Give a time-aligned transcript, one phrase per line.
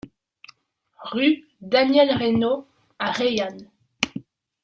[1.11, 2.65] Rue Daniel Reynaud
[2.97, 3.69] à Reillanne